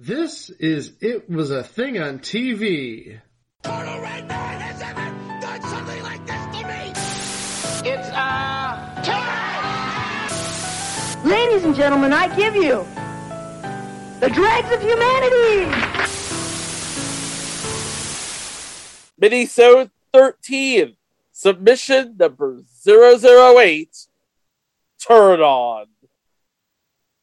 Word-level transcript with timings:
This 0.00 0.48
is 0.48 0.92
It 1.00 1.28
Was 1.28 1.50
a 1.50 1.64
Thing 1.64 1.98
on 1.98 2.20
TV. 2.20 3.20
Total 3.64 4.00
Red 4.00 4.28
Man 4.28 4.60
has 4.60 4.80
ever 4.80 5.10
done 5.40 5.60
something 5.60 6.02
like 6.04 6.24
this 6.24 6.40
to 6.56 6.64
me! 6.68 6.92
It's 7.90 8.08
uh 8.10 9.02
time! 9.02 10.30
Ladies 11.28 11.64
and 11.64 11.74
gentlemen, 11.74 12.12
I 12.12 12.28
give 12.36 12.54
you 12.54 12.86
the 14.20 14.30
dregs 14.30 14.70
of 14.70 14.80
humanity! 14.80 15.64
Minisode 19.20 19.90
13, 20.12 20.96
submission 21.32 22.16
number 22.16 22.60
008, 22.86 24.06
Turn 25.04 25.40
On. 25.40 25.86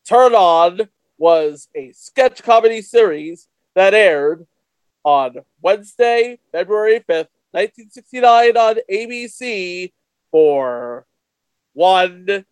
Turn 0.05 0.36
On 0.36 0.89
was 1.18 1.70
a 1.75 1.91
sketch 1.91 2.43
comedy 2.43 2.82
series 2.82 3.47
that 3.73 3.93
aired 3.93 4.45
on 5.04 5.38
Wednesday, 5.61 6.39
February 6.51 7.00
5th, 7.00 7.29
1969 7.51 8.57
on 8.57 8.75
ABC 8.91 9.91
for 10.32 11.05
one 11.74 12.46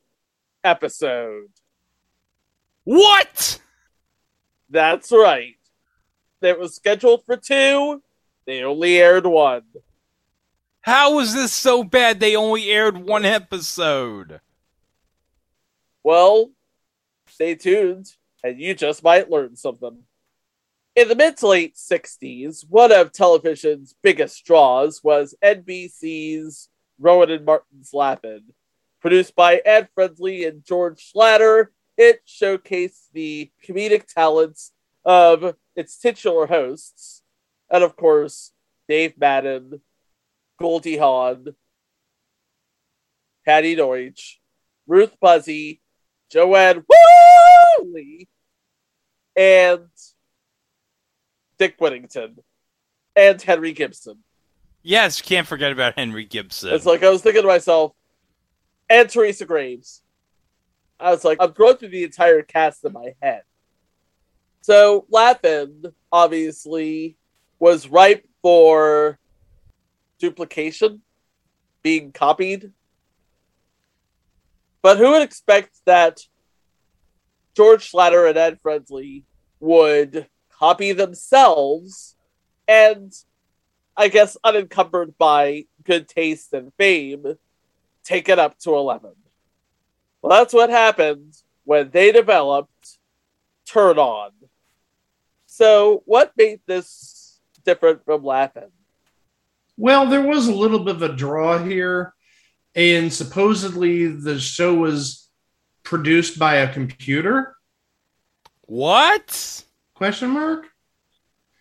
episode. 0.64 1.50
What? 2.84 3.60
That's 4.70 5.12
right. 5.12 5.56
It 6.42 6.60
was 6.60 6.76
scheduled 6.76 7.26
for 7.26 7.38
two. 7.38 8.02
They 8.46 8.64
only 8.64 8.98
aired 8.98 9.26
one. 9.26 9.64
How 10.82 11.16
was 11.16 11.34
this 11.34 11.54
so 11.54 11.84
bad 11.84 12.20
they 12.20 12.36
only 12.36 12.70
aired 12.70 12.98
one 12.98 13.24
episode? 13.24 14.42
Well, 16.04 16.52
stay 17.28 17.56
tuned 17.56 18.14
and 18.44 18.60
you 18.60 18.74
just 18.74 19.04
might 19.04 19.30
learn 19.30 19.56
something. 19.56 20.00
In 20.96 21.08
the 21.08 21.16
mid 21.16 21.38
to 21.38 21.48
late 21.48 21.76
60s, 21.76 22.66
one 22.70 22.92
of 22.92 23.12
television's 23.12 23.96
biggest 24.04 24.46
draws 24.46 25.04
was 25.04 25.36
NBC's 25.44 26.70
Rowan 27.00 27.32
and 27.32 27.46
Martin's 27.46 27.94
Laugh-In. 27.94 28.44
Produced 29.02 29.36
by 29.36 29.56
Ed 29.66 29.90
Friendly 29.96 30.46
and 30.46 30.64
George 30.64 31.12
Schlatter, 31.14 31.68
it 31.98 32.22
showcased 32.28 33.08
the 33.14 33.52
comedic 33.68 34.06
talents 34.06 34.72
of 35.04 35.56
its 35.76 35.98
titular 35.98 36.46
hosts, 36.46 37.24
and 37.70 37.84
of 37.84 37.96
course, 37.96 38.52
Dave 38.88 39.18
Madden, 39.18 39.82
Goldie 40.60 40.98
Hawn, 40.98 41.56
Patti 43.46 43.76
Deutsch, 43.76 44.40
Ruth 44.88 45.18
Buzzi, 45.22 45.80
Joanne 46.32 46.86
Worley, 47.84 48.28
and 49.36 49.88
Dick 51.58 51.76
Whittington, 51.80 52.38
and 53.16 53.42
Henry 53.42 53.74
Gibson. 53.74 54.24
Yes, 54.82 55.20
you 55.20 55.26
can't 55.26 55.48
forget 55.48 55.72
about 55.72 55.98
Henry 55.98 56.26
Gibson. 56.26 56.74
It's 56.74 56.86
like 56.86 57.04
I 57.04 57.10
was 57.10 57.22
thinking 57.22 57.44
to 57.44 57.48
myself, 57.48 57.94
and 58.90 59.10
Teresa 59.10 59.46
Graves. 59.46 60.02
I 61.00 61.12
was 61.12 61.24
like, 61.24 61.38
I'm 61.42 61.52
going 61.52 61.78
through 61.78 61.90
the 61.90 62.04
entire 62.04 62.42
cast 62.42 62.86
in 62.86 62.94
my 62.94 63.14
head. 63.22 63.44
So 64.62 65.06
Laugh-In 65.10 65.84
obviously 66.12 67.18
was 67.60 67.88
ripe 67.88 68.26
for 68.42 69.20
duplication, 70.20 71.02
being 71.82 72.12
copied. 72.12 72.72
But 74.82 74.98
who 74.98 75.12
would 75.12 75.22
expect 75.22 75.78
that 75.86 76.22
George 77.56 77.92
Schlatter 77.92 78.28
and 78.28 78.38
Ed 78.38 78.60
Friendly 78.62 79.26
would 79.60 80.28
copy 80.50 80.92
themselves 80.92 82.16
and, 82.68 83.14
I 83.96 84.08
guess, 84.08 84.38
unencumbered 84.44 85.18
by 85.18 85.66
good 85.84 86.08
taste 86.08 86.54
and 86.54 86.72
fame, 86.78 87.38
take 88.04 88.30
it 88.30 88.40
up 88.40 88.58
to 88.60 88.76
11? 88.76 89.12
Well, 90.22 90.40
that's 90.40 90.54
what 90.54 90.70
happened 90.70 91.36
when 91.66 91.90
they 91.90 92.12
developed 92.12 92.98
Turn 93.66 93.98
On. 93.98 94.32
So, 95.46 96.02
what 96.06 96.34
made 96.38 96.62
this 96.66 97.40
different 97.64 98.04
from 98.06 98.24
Laugh-In? 98.24 98.70
Well, 99.78 100.08
there 100.08 100.22
was 100.22 100.48
a 100.48 100.54
little 100.54 100.80
bit 100.80 100.96
of 100.96 101.02
a 101.02 101.14
draw 101.14 101.58
here, 101.58 102.14
and 102.76 103.12
supposedly 103.12 104.08
the 104.08 104.40
show 104.40 104.74
was 104.74 105.23
produced 105.84 106.40
by 106.40 106.56
a 106.56 106.72
computer. 106.74 107.56
What? 108.66 109.64
Question 109.96 110.30
mark. 110.32 110.66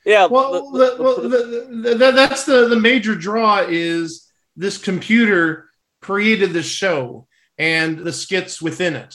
Yeah, 0.04 0.26
Well, 0.26 0.70
the- 0.72 0.78
the, 0.78 0.96
the- 0.96 1.02
well 1.02 1.16
the, 1.20 1.28
the, 1.28 1.94
the, 1.96 2.10
that's 2.12 2.44
the 2.44 2.68
the 2.68 2.76
major 2.80 3.14
draw 3.14 3.64
is 3.68 4.28
this 4.56 4.76
computer 4.78 5.68
created 6.00 6.52
the 6.52 6.62
show 6.62 7.26
and 7.58 7.98
the 7.98 8.12
skits 8.12 8.60
within 8.60 8.96
it. 8.96 9.14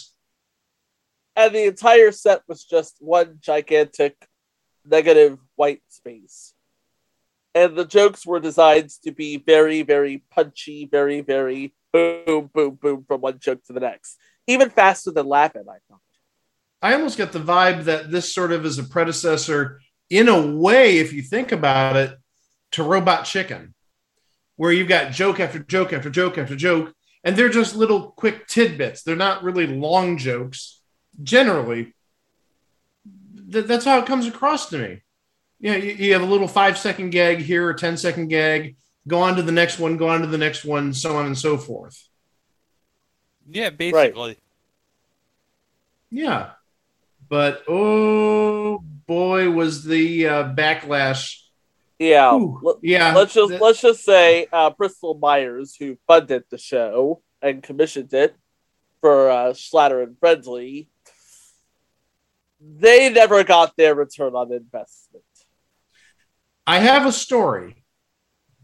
and 1.35 1.53
the 1.53 1.66
entire 1.66 2.12
set 2.12 2.41
was 2.47 2.63
just 2.63 2.95
one 3.00 3.38
gigantic 3.41 4.16
negative 4.85 5.38
white 5.56 5.81
space. 5.89 6.53
And 7.53 7.75
the 7.75 7.85
jokes 7.85 8.25
were 8.25 8.39
designed 8.39 8.91
to 9.03 9.12
be 9.12 9.38
very, 9.38 9.81
very 9.81 10.24
punchy, 10.31 10.85
very, 10.85 11.22
very 11.22 11.74
boom, 11.91 12.50
boom, 12.53 12.75
boom 12.81 13.03
from 13.07 13.22
one 13.22 13.39
joke 13.39 13.63
to 13.66 13.74
the 13.74 13.79
next. 13.81 14.18
Even 14.47 14.69
faster 14.69 15.12
than 15.12 15.28
Laugh-In, 15.28 15.68
I 15.68 15.78
thought. 15.90 16.02
I 16.81 16.94
almost 16.94 17.18
get 17.18 17.31
the 17.31 17.40
vibe 17.40 17.85
that 17.85 18.12
this 18.12 18.34
sort 18.34 18.52
of 18.52 18.66
is 18.66 18.80
a 18.80 18.84
predecessor, 18.84 19.81
in 20.09 20.30
a 20.30 20.56
way, 20.56 21.00
if 21.00 21.12
you 21.12 21.22
think 21.22 21.52
about 21.52 21.96
it, 21.96 22.18
to 22.72 22.84
Robot 22.84 23.25
Chicken, 23.25 23.74
where 24.56 24.72
you've 24.72 24.88
got 24.88 25.12
joke 25.12 25.40
after 25.40 25.59
joke 25.59 25.91
after 25.91 26.09
joke 26.09 26.38
after 26.38 26.56
joke, 26.56 26.94
and 27.24 27.36
they're 27.36 27.50
just 27.50 27.75
little 27.75 28.12
quick 28.12 28.47
tidbits. 28.47 29.03
They're 29.03 29.16
not 29.16 29.44
really 29.44 29.68
long 29.68 30.18
jokes. 30.18 30.81
Generally, 31.22 31.94
Th- 33.52 33.66
that's 33.66 33.86
how 33.86 34.00
it 34.00 34.06
comes 34.06 34.28
across 34.28 34.69
to 34.69 34.78
me. 34.78 35.02
Yeah, 35.59 35.75
you, 35.75 35.94
you 35.94 36.13
have 36.13 36.22
a 36.22 36.25
little 36.25 36.47
five 36.47 36.78
second 36.78 37.12
gag 37.12 37.40
here, 37.40 37.69
a 37.69 37.75
10 37.75 37.97
second 37.97 38.28
gag, 38.28 38.75
go 39.07 39.22
on 39.22 39.36
to 39.38 39.41
the 39.41 39.52
next 39.52 39.80
one, 39.80 39.97
go 39.97 40.09
on 40.09 40.22
to 40.22 40.28
the 40.28 40.38
next 40.38 40.66
one, 40.66 40.94
so 40.94 41.18
on 41.18 41.25
and 41.25 41.38
so 41.38 41.57
forth. 41.57 42.07
Yeah, 43.50 43.69
basically. 43.69 44.38
Yeah. 46.09 46.52
But 47.30 47.63
oh 47.68 48.80
boy, 48.80 49.50
was 49.52 49.84
the 49.84 50.28
uh, 50.28 50.44
backlash. 50.53 51.41
Yeah. 52.00 52.36
Ooh, 52.36 52.80
yeah. 52.81 53.13
let's 53.13 53.34
just 53.34 53.52
That- 53.52 53.62
let's 53.62 53.81
just 53.81 54.03
say 54.03 54.47
uh, 54.52 54.69
Bristol 54.72 55.16
Myers, 55.16 55.75
who 55.75 55.97
funded 56.07 56.44
the 56.50 56.57
show 56.57 57.22
and 57.41 57.62
commissioned 57.63 58.13
it 58.13 58.36
for 59.02 59.30
uh, 59.30 59.53
Schlatter 59.53 60.03
and 60.03 60.18
Friendly, 60.19 60.90
they 62.59 63.09
never 63.09 63.44
got 63.44 63.75
their 63.78 63.94
return 63.94 64.34
on 64.36 64.52
investment. 64.52 65.24
I 66.66 66.80
have 66.80 67.06
a 67.06 67.12
story. 67.12 67.84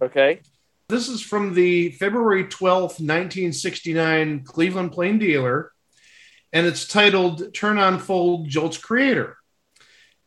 Okay. 0.01 0.41
This 0.89 1.07
is 1.07 1.21
from 1.21 1.53
the 1.53 1.91
February 1.91 2.43
12th, 2.43 2.99
1969 2.99 4.43
Cleveland 4.43 4.91
Plain 4.91 5.17
Dealer, 5.17 5.71
and 6.51 6.67
it's 6.67 6.87
titled 6.87 7.53
Turn 7.53 7.77
on 7.77 7.99
Fold 7.99 8.49
Jolt's 8.49 8.77
Creator. 8.77 9.37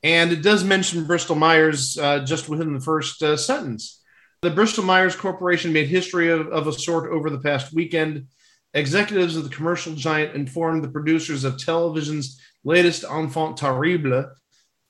And 0.03 0.33
it 0.33 0.43
does 0.43 0.65
mention 0.65 1.05
Bristol 1.05 1.37
Myers 1.37 1.99
uh, 1.99 2.21
just 2.21 2.49
within 2.49 2.73
the 2.73 2.81
first 2.81 3.23
uh, 3.23 3.37
sentence. 3.37 4.03
The 4.41 4.51
Bristol 4.51 4.85
Myers 4.85 5.15
Corporation 5.15 5.75
made 5.75 5.89
history 5.89 6.31
of, 6.31 6.49
of 6.49 6.67
a 6.67 6.73
sort 6.73 7.13
over 7.13 7.29
the 7.29 7.41
past 7.41 7.75
weekend. 7.75 8.29
Executives 8.73 9.37
of 9.37 9.45
the 9.45 9.55
commercial 9.55 9.95
giant 9.95 10.35
informed 10.35 10.83
the 10.83 10.89
producers 10.89 11.45
of 11.45 11.59
television's 11.59 12.41
latest 12.65 13.05
enfant 13.05 13.59
terrible, 13.59 14.31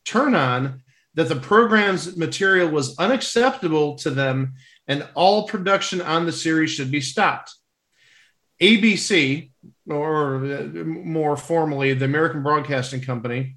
Turn 0.05 0.35
On, 0.37 0.83
that 1.15 1.29
the 1.29 1.37
program's 1.37 2.17
material 2.17 2.69
was 2.69 2.97
unacceptable 2.99 3.97
to 3.97 4.11
them 4.11 4.55
and 4.89 5.07
all 5.15 5.49
production 5.49 6.01
on 6.01 6.27
the 6.27 6.33
series 6.33 6.71
should 6.71 6.91
be 6.91 7.01
stopped. 7.01 7.55
ABC, 8.61 9.51
or 9.89 10.37
uh, 10.37 10.63
more 10.85 11.37
formally, 11.37 11.93
the 11.95 12.05
American 12.05 12.43
Broadcasting 12.43 13.01
Company, 13.01 13.57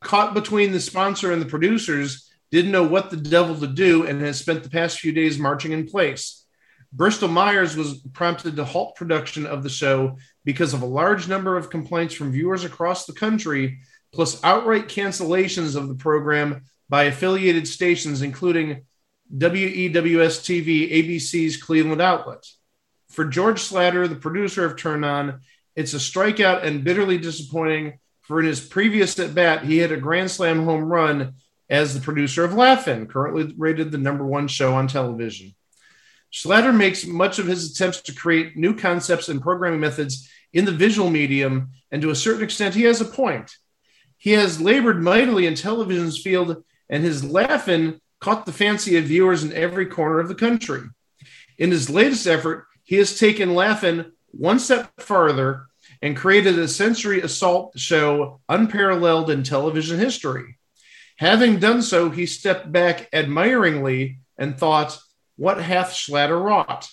caught 0.00 0.34
between 0.34 0.72
the 0.72 0.80
sponsor 0.80 1.32
and 1.32 1.42
the 1.42 1.46
producers, 1.46 2.30
didn't 2.50 2.72
know 2.72 2.86
what 2.86 3.10
the 3.10 3.16
devil 3.16 3.56
to 3.56 3.66
do 3.66 4.06
and 4.06 4.20
has 4.20 4.38
spent 4.38 4.62
the 4.62 4.70
past 4.70 5.00
few 5.00 5.12
days 5.12 5.38
marching 5.38 5.72
in 5.72 5.86
place. 5.86 6.46
Bristol 6.92 7.28
Myers 7.28 7.76
was 7.76 8.00
prompted 8.14 8.56
to 8.56 8.64
halt 8.64 8.96
production 8.96 9.44
of 9.44 9.62
the 9.62 9.68
show 9.68 10.16
because 10.44 10.72
of 10.72 10.80
a 10.80 10.86
large 10.86 11.28
number 11.28 11.56
of 11.56 11.68
complaints 11.68 12.14
from 12.14 12.32
viewers 12.32 12.64
across 12.64 13.04
the 13.04 13.12
country, 13.12 13.80
plus 14.12 14.42
outright 14.42 14.88
cancellations 14.88 15.76
of 15.76 15.88
the 15.88 15.94
program 15.94 16.62
by 16.88 17.04
affiliated 17.04 17.68
stations, 17.68 18.22
including 18.22 18.86
WEWS 19.32 20.40
TV, 20.40 20.92
ABC's 20.92 21.56
Cleveland 21.56 22.02
outlet. 22.02 22.44
For 23.10 23.24
George 23.24 23.60
Schlatter, 23.60 24.08
the 24.08 24.16
producer 24.16 24.64
of 24.64 24.76
Turn 24.76 25.04
On, 25.04 25.40
it's 25.76 25.94
a 25.94 25.98
strikeout 25.98 26.64
and 26.64 26.84
bitterly 26.84 27.18
disappointing 27.18 27.98
for 28.28 28.40
in 28.40 28.46
his 28.46 28.60
previous 28.60 29.18
at 29.18 29.34
bat, 29.34 29.64
he 29.64 29.78
hit 29.78 29.90
a 29.90 29.96
Grand 29.96 30.30
Slam 30.30 30.66
home 30.66 30.84
run 30.84 31.36
as 31.70 31.94
the 31.94 32.00
producer 32.00 32.44
of 32.44 32.52
Laugh-In, 32.52 33.06
currently 33.06 33.54
rated 33.56 33.90
the 33.90 33.96
number 33.96 34.24
one 34.24 34.48
show 34.48 34.74
on 34.74 34.86
television. 34.86 35.54
Schlatter 36.30 36.76
makes 36.76 37.06
much 37.06 37.38
of 37.38 37.46
his 37.46 37.72
attempts 37.72 38.02
to 38.02 38.14
create 38.14 38.54
new 38.54 38.76
concepts 38.76 39.30
and 39.30 39.40
programming 39.40 39.80
methods 39.80 40.30
in 40.52 40.66
the 40.66 40.72
visual 40.72 41.08
medium, 41.08 41.70
and 41.90 42.02
to 42.02 42.10
a 42.10 42.14
certain 42.14 42.42
extent, 42.42 42.74
he 42.74 42.82
has 42.82 43.00
a 43.00 43.06
point. 43.06 43.50
He 44.18 44.32
has 44.32 44.60
labored 44.60 45.02
mightily 45.02 45.46
in 45.46 45.54
television's 45.54 46.20
field, 46.20 46.62
and 46.90 47.02
his 47.02 47.24
Laugh-In 47.24 47.98
caught 48.20 48.46
the 48.46 48.52
fancy 48.52 48.96
of 48.96 49.04
viewers 49.04 49.44
in 49.44 49.52
every 49.52 49.86
corner 49.86 50.18
of 50.20 50.28
the 50.28 50.34
country. 50.34 50.82
In 51.58 51.70
his 51.70 51.90
latest 51.90 52.26
effort, 52.26 52.66
he 52.84 52.96
has 52.96 53.18
taken 53.18 53.54
Laugh-In 53.54 54.12
one 54.30 54.58
step 54.58 54.90
farther 55.00 55.66
and 56.02 56.16
created 56.16 56.58
a 56.58 56.68
sensory 56.68 57.20
assault 57.20 57.78
show 57.78 58.40
unparalleled 58.48 59.30
in 59.30 59.42
television 59.42 59.98
history. 59.98 60.58
Having 61.16 61.58
done 61.58 61.82
so, 61.82 62.10
he 62.10 62.26
stepped 62.26 62.70
back 62.70 63.08
admiringly 63.12 64.20
and 64.36 64.56
thought, 64.56 64.98
What 65.36 65.60
hath 65.60 65.92
Schlatter 65.92 66.40
wrought? 66.42 66.88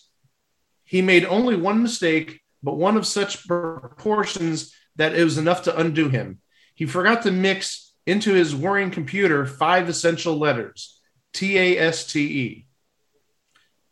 He 0.83 1.01
made 1.01 1.25
only 1.25 1.55
one 1.55 1.83
mistake, 1.83 2.41
but 2.63 2.77
one 2.77 2.97
of 2.97 3.05
such 3.05 3.47
proportions 3.47 4.73
that 4.95 5.13
it 5.13 5.23
was 5.23 5.37
enough 5.37 5.63
to 5.63 5.77
undo 5.77 6.09
him. 6.09 6.39
He 6.73 6.85
forgot 6.85 7.23
to 7.23 7.31
mix 7.31 7.93
into 8.07 8.33
his 8.33 8.55
whirring 8.55 8.91
computer 8.91 9.45
five 9.45 9.89
essential 9.89 10.37
letters 10.37 10.94
T 11.35 11.57
A 11.57 11.77
S 11.77 12.05
T 12.05 12.19
E. 12.21 12.67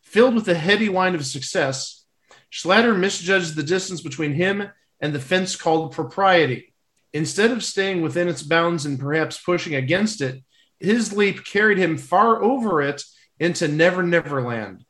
Filled 0.02 0.34
with 0.34 0.46
the 0.46 0.56
heady 0.56 0.88
wine 0.88 1.14
of 1.14 1.26
success, 1.26 2.06
Schlatter 2.50 2.98
misjudged 2.98 3.56
the 3.56 3.64
distance 3.64 4.00
between 4.00 4.34
him 4.34 4.70
and 5.02 5.14
the 5.14 5.20
fence 5.20 5.58
called 5.58 5.92
propriety. 5.92 6.74
Instead 7.12 7.52
of 7.52 7.62
staying 7.62 8.02
within 8.02 8.30
its 8.30 8.44
bounds 8.44 8.86
and 8.86 8.98
perhaps 8.98 9.38
pushing 9.38 9.76
against 9.76 10.22
it, 10.22 10.42
his 10.80 11.12
leap 11.12 11.44
carried 11.44 11.78
him 11.78 11.98
far 11.98 12.42
over 12.42 12.82
it 12.82 13.04
into 13.40 13.68
Never 13.68 14.04
Never 14.04 14.42
Land. 14.42 14.86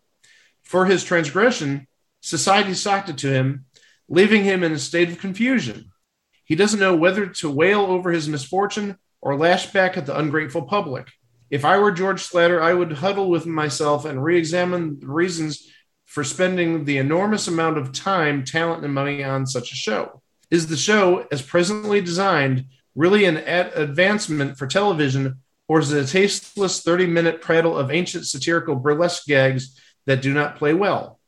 For 0.61 0.85
his 0.85 1.03
transgression, 1.03 1.87
society 2.21 2.75
socked 2.75 3.09
it 3.09 3.17
to 3.19 3.33
him, 3.33 3.65
leaving 4.07 4.43
him 4.43 4.63
in 4.63 4.73
a 4.73 4.77
state 4.77 5.09
of 5.09 5.17
confusion. 5.17 5.91
He 6.45 6.53
doesn't 6.55 6.79
know 6.79 6.95
whether 6.95 7.25
to 7.25 7.49
wail 7.49 7.81
over 7.81 8.11
his 8.11 8.29
misfortune 8.29 8.99
or 9.21 9.35
lash 9.35 9.71
back 9.71 9.97
at 9.97 10.05
the 10.05 10.15
ungrateful 10.15 10.61
public. 10.61 11.07
If 11.53 11.65
I 11.65 11.77
were 11.77 11.91
George 11.91 12.27
Schlatter, 12.27 12.59
I 12.59 12.73
would 12.73 12.93
huddle 12.93 13.29
with 13.29 13.45
myself 13.45 14.05
and 14.05 14.23
re 14.23 14.39
examine 14.39 14.99
the 14.99 15.05
reasons 15.05 15.69
for 16.03 16.23
spending 16.23 16.83
the 16.83 16.97
enormous 16.97 17.47
amount 17.47 17.77
of 17.77 17.91
time, 17.91 18.43
talent, 18.43 18.83
and 18.83 18.91
money 18.91 19.23
on 19.23 19.45
such 19.45 19.71
a 19.71 19.75
show. 19.75 20.23
Is 20.49 20.65
the 20.65 20.75
show, 20.75 21.27
as 21.31 21.43
presently 21.43 22.01
designed, 22.01 22.65
really 22.95 23.25
an 23.25 23.37
ad- 23.37 23.71
advancement 23.75 24.57
for 24.57 24.65
television, 24.65 25.41
or 25.67 25.77
is 25.77 25.91
it 25.91 26.03
a 26.03 26.11
tasteless 26.11 26.81
30 26.81 27.05
minute 27.05 27.39
prattle 27.39 27.77
of 27.77 27.91
ancient 27.91 28.25
satirical 28.25 28.75
burlesque 28.75 29.27
gags 29.27 29.79
that 30.07 30.23
do 30.23 30.33
not 30.33 30.55
play 30.55 30.73
well? 30.73 31.19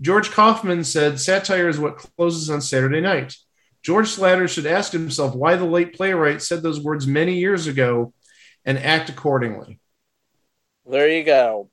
George 0.00 0.30
Kaufman 0.30 0.84
said 0.84 1.18
satire 1.18 1.68
is 1.68 1.80
what 1.80 1.96
closes 1.96 2.50
on 2.50 2.60
Saturday 2.60 3.00
night. 3.00 3.34
George 3.82 4.14
Schlatter 4.14 4.48
should 4.48 4.66
ask 4.66 4.92
himself 4.92 5.34
why 5.34 5.56
the 5.56 5.64
late 5.64 5.92
playwright 5.92 6.40
said 6.40 6.62
those 6.62 6.78
words 6.78 7.08
many 7.08 7.40
years 7.40 7.66
ago 7.66 8.12
and 8.66 8.78
act 8.78 9.08
accordingly. 9.08 9.78
There 10.84 11.08
you 11.08 11.24
go. 11.24 11.70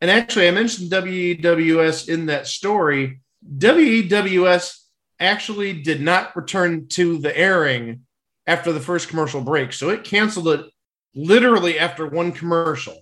And 0.00 0.10
actually, 0.10 0.48
I 0.48 0.50
mentioned 0.50 0.90
WEWS 0.90 2.08
in 2.08 2.26
that 2.26 2.46
story. 2.48 3.20
WEWS 3.56 4.80
actually 5.20 5.80
did 5.80 6.02
not 6.02 6.34
return 6.36 6.88
to 6.88 7.18
the 7.18 7.36
airing 7.36 8.00
after 8.46 8.72
the 8.72 8.80
first 8.80 9.08
commercial 9.08 9.40
break. 9.40 9.72
So 9.72 9.90
it 9.90 10.02
canceled 10.02 10.48
it 10.48 10.66
literally 11.14 11.78
after 11.78 12.06
one 12.06 12.32
commercial. 12.32 12.96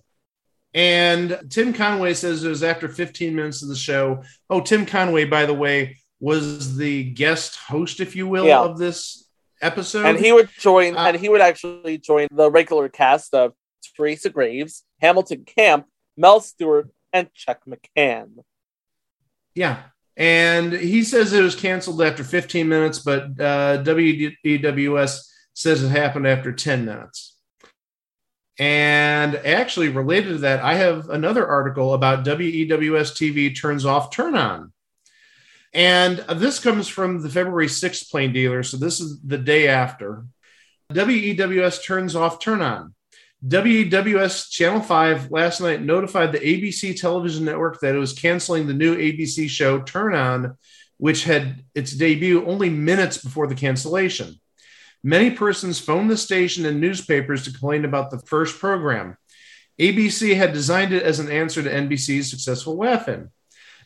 And 0.75 1.41
Tim 1.49 1.73
Conway 1.73 2.15
says 2.15 2.45
it 2.45 2.49
was 2.49 2.63
after 2.63 2.89
15 2.89 3.35
minutes 3.35 3.63
of 3.63 3.71
the 3.71 3.77
show. 3.77 4.23
Oh, 4.51 4.61
Tim 4.61 4.85
Conway, 4.85 5.25
by 5.25 5.47
the 5.47 5.55
way, 5.55 5.97
was 6.21 6.77
the 6.77 7.05
guest 7.05 7.57
host, 7.57 8.01
if 8.01 8.15
you 8.15 8.29
will, 8.29 8.47
Yeah. 8.47 8.61
of 8.61 8.79
this 8.79 9.27
episode. 9.61 10.07
And 10.07 10.19
he 10.19 10.33
would 10.33 10.49
join, 10.59 10.97
Uh, 10.97 11.07
and 11.07 11.17
he 11.17 11.29
would 11.29 11.41
actually 11.41 11.99
join 11.99 12.29
the 12.31 12.51
regular 12.51 12.89
cast 12.89 13.35
of 13.35 13.53
Teresa 13.97 14.31
Graves, 14.31 14.85
Hamilton 15.01 15.45
Camp, 15.45 15.87
Mel 16.17 16.41
Stewart, 16.41 16.89
and 17.13 17.33
Chuck 17.35 17.63
McCann. 17.67 18.45
Yeah. 19.55 19.83
And 20.17 20.73
he 20.73 21.03
says 21.03 21.33
it 21.33 21.43
was 21.43 21.55
canceled 21.55 22.03
after 22.03 22.23
15 22.23 22.69
minutes, 22.69 22.99
but 22.99 23.23
uh, 23.41 23.83
WEWS 23.83 25.21
says 25.55 25.83
it 25.83 25.89
happened 25.89 26.27
after 26.27 26.53
10 26.53 26.85
minutes. 26.85 27.37
And 28.59 29.37
actually, 29.37 29.89
related 29.89 30.29
to 30.29 30.39
that, 30.39 30.63
I 30.63 30.75
have 30.75 31.09
another 31.09 31.47
article 31.47 31.95
about 31.95 32.25
WEWS 32.25 33.13
TV 33.13 33.59
turns 33.59 33.87
off, 33.87 34.11
turn 34.11 34.35
on. 34.35 34.73
And 35.73 36.19
this 36.19 36.59
comes 36.59 36.89
from 36.89 37.23
the 37.23 37.29
February 37.29 37.69
6th 37.69 38.11
plain 38.11 38.33
dealer. 38.33 38.63
So 38.63 38.77
this 38.77 39.01
is 39.01 39.21
the 39.21 39.39
day 39.39 39.69
after. 39.69 40.25
WEWS 40.93 41.85
turns 41.85 42.17
off, 42.17 42.41
turn 42.41 42.61
on. 42.61 42.95
WEWS 43.47 44.51
Channel 44.51 44.81
5 44.81 45.31
last 45.31 45.61
night 45.61 45.81
notified 45.81 46.33
the 46.33 46.41
ABC 46.41 47.01
television 47.01 47.45
network 47.45 47.81
that 47.81 47.95
it 47.95 47.99
was 47.99 48.13
canceling 48.13 48.67
the 48.67 48.75
new 48.75 48.97
ABC 48.97 49.49
show 49.49 49.81
Turn 49.81 50.15
On, 50.15 50.59
which 50.99 51.25
had 51.25 51.65
its 51.75 51.93
debut 51.93 52.45
only 52.45 52.69
minutes 52.69 53.17
before 53.17 53.47
the 53.47 53.55
cancellation. 53.55 54.39
Many 55.03 55.31
persons 55.31 55.79
phoned 55.79 56.11
the 56.11 56.19
station 56.19 56.67
and 56.67 56.81
newspapers 56.81 57.45
to 57.45 57.51
complain 57.51 57.87
about 57.87 58.11
the 58.11 58.19
first 58.19 58.59
program. 58.59 59.17
ABC 59.79 60.37
had 60.37 60.53
designed 60.53 60.93
it 60.93 61.03
as 61.03 61.21
an 61.21 61.31
answer 61.31 61.63
to 61.63 61.71
NBC's 61.71 62.29
successful 62.29 62.77
Laugh-In. 62.77 63.31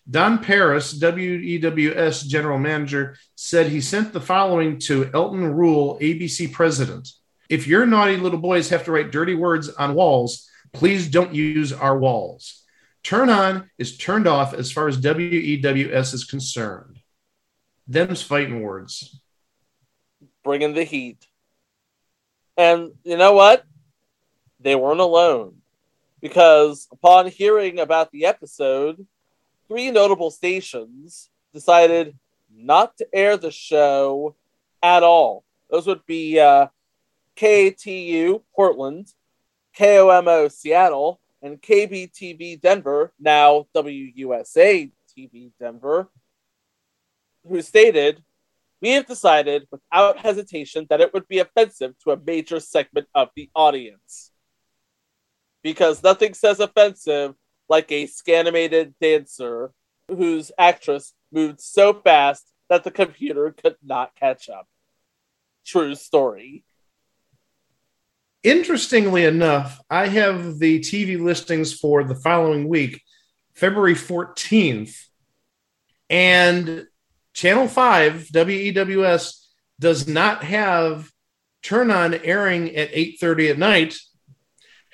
Don 0.08 0.38
Paris, 0.42 0.98
WEWS 0.98 2.26
general 2.26 2.58
manager, 2.58 3.16
said 3.36 3.68
he 3.68 3.80
sent 3.80 4.12
the 4.12 4.20
following 4.20 4.78
to 4.80 5.10
Elton 5.14 5.54
Rule, 5.54 5.98
ABC 6.00 6.52
president. 6.52 7.08
If 7.48 7.66
your 7.66 7.86
naughty 7.86 8.16
little 8.16 8.38
boys 8.38 8.68
have 8.68 8.84
to 8.84 8.92
write 8.92 9.10
dirty 9.10 9.34
words 9.34 9.68
on 9.70 9.94
walls, 9.94 10.48
please 10.72 11.08
don't 11.08 11.34
use 11.34 11.72
our 11.72 11.96
walls. 11.98 12.62
Turn 13.02 13.30
on 13.30 13.70
is 13.78 13.96
turned 13.96 14.26
off 14.26 14.54
as 14.54 14.72
far 14.72 14.88
as 14.88 14.98
WEWS 14.98 16.14
is 16.14 16.24
concerned. 16.24 17.00
Them's 17.86 18.22
fighting 18.22 18.62
words. 18.62 19.20
bringing 20.42 20.74
the 20.74 20.84
heat. 20.84 21.26
And 22.56 22.92
you 23.04 23.16
know 23.16 23.32
what? 23.32 23.64
They 24.60 24.74
weren't 24.74 25.00
alone. 25.00 25.56
Because 26.20 26.88
upon 26.92 27.28
hearing 27.28 27.78
about 27.80 28.10
the 28.10 28.26
episode, 28.26 29.06
three 29.68 29.90
notable 29.90 30.30
stations 30.30 31.30
decided 31.52 32.16
not 32.54 32.96
to 32.98 33.06
air 33.12 33.36
the 33.36 33.50
show 33.50 34.36
at 34.82 35.02
all. 35.02 35.44
Those 35.70 35.86
would 35.86 36.04
be 36.06 36.38
uh, 36.38 36.68
KTU 37.36 38.42
Portland, 38.54 39.08
KOMO 39.76 40.50
Seattle, 40.50 41.20
and 41.42 41.60
KBTV 41.60 42.60
Denver, 42.60 43.12
now 43.18 43.66
WUSA 43.74 44.90
TV 45.16 45.52
Denver, 45.60 46.08
who 47.46 47.60
stated, 47.60 48.22
We 48.80 48.90
have 48.90 49.06
decided 49.06 49.66
without 49.70 50.18
hesitation 50.18 50.86
that 50.88 51.00
it 51.00 51.12
would 51.12 51.28
be 51.28 51.40
offensive 51.40 51.98
to 52.04 52.12
a 52.12 52.20
major 52.24 52.60
segment 52.60 53.08
of 53.14 53.28
the 53.36 53.50
audience. 53.54 54.30
Because 55.62 56.02
nothing 56.02 56.34
says 56.34 56.60
offensive 56.60 57.34
like 57.68 57.90
a 57.90 58.06
scanimated 58.06 58.94
dancer 59.00 59.72
whose 60.08 60.52
actress 60.58 61.14
moved 61.32 61.60
so 61.60 61.94
fast 61.94 62.46
that 62.68 62.84
the 62.84 62.90
computer 62.90 63.50
could 63.50 63.76
not 63.82 64.14
catch 64.14 64.48
up. 64.48 64.68
True 65.64 65.94
story. 65.94 66.64
Interestingly 68.42 69.24
enough, 69.24 69.80
I 69.88 70.08
have 70.08 70.58
the 70.58 70.80
TV 70.80 71.18
listings 71.18 71.72
for 71.72 72.04
the 72.04 72.14
following 72.14 72.68
week, 72.68 73.00
February 73.54 73.94
14th, 73.94 75.06
and 76.10 76.86
Channel 77.32 77.68
5, 77.68 78.28
WEWS, 78.32 79.46
does 79.80 80.06
not 80.06 80.44
have 80.44 81.10
turn 81.62 81.90
on 81.90 82.14
airing 82.14 82.76
at 82.76 82.90
8:30 82.92 83.50
at 83.50 83.58
night. 83.58 83.96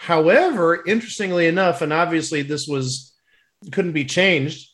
However, 0.00 0.83
interestingly 0.87 1.47
enough, 1.47 1.83
and 1.83 1.92
obviously 1.92 2.40
this 2.40 2.66
was 2.66 3.12
couldn't 3.71 3.92
be 3.92 4.07
changed, 4.07 4.71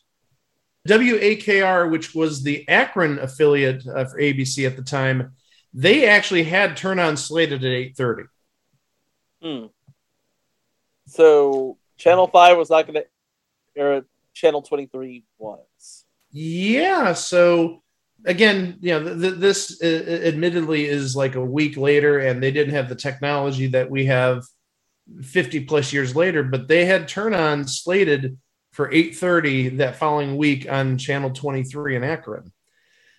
WAKR, 0.87 1.91
which 1.91 2.15
was 2.15 2.43
the 2.43 2.65
Akron 2.69 3.19
affiliate 3.19 3.85
of 3.87 4.13
ABC 4.13 4.65
at 4.65 4.77
the 4.77 4.83
time, 4.83 5.33
they 5.73 6.07
actually 6.07 6.43
had 6.43 6.77
turn 6.77 6.97
on 6.97 7.17
slated 7.17 7.65
at 7.65 7.71
8:30. 7.73 8.23
Hmm. 9.41 9.65
So 11.07 11.77
Channel 11.97 12.27
5 12.27 12.57
was 12.57 12.69
not 12.69 12.87
going 12.87 13.03
to 13.03 13.05
air. 13.75 14.05
Channel 14.33 14.61
23 14.61 15.25
was. 15.37 16.05
Yeah, 16.31 17.11
so 17.11 17.83
again, 18.23 18.77
you 18.79 18.91
know, 18.91 19.03
th- 19.03 19.19
th- 19.19 19.39
this 19.39 19.81
uh, 19.83 20.21
admittedly 20.23 20.85
is 20.85 21.17
like 21.17 21.35
a 21.35 21.43
week 21.43 21.75
later, 21.75 22.19
and 22.19 22.41
they 22.41 22.51
didn't 22.51 22.75
have 22.75 22.87
the 22.87 22.95
technology 22.95 23.67
that 23.67 23.91
we 23.91 24.05
have 24.05 24.45
50 25.21 25.61
plus 25.65 25.93
years 25.93 26.15
later, 26.15 26.43
but 26.43 26.67
they 26.67 26.85
had 26.85 27.07
turn 27.07 27.33
on 27.33 27.67
slated 27.67 28.37
for 28.71 28.91
8:30 28.91 29.77
that 29.77 29.95
following 29.95 30.37
week 30.37 30.71
on 30.71 30.97
channel 30.97 31.31
23 31.31 31.95
in 31.95 32.03
Akron. 32.03 32.51